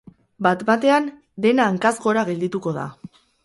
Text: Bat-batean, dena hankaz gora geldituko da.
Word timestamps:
Bat-batean, 0.47 1.11
dena 1.47 1.69
hankaz 1.73 1.95
gora 2.09 2.27
geldituko 2.33 2.77
da. 2.83 2.91